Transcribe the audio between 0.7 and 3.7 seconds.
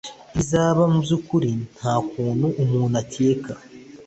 mubyukuri nukuntu umuntu akeka.